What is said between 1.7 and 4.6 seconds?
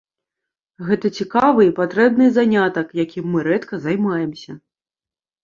патрэбны занятак, якім мы рэдка займаемся.